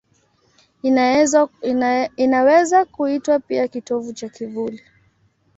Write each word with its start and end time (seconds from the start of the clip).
Inaweza 2.17 2.85
kuitwa 2.85 3.39
pia 3.39 3.67
kitovu 3.67 4.13
cha 4.13 4.29
kivuli. 4.29 4.81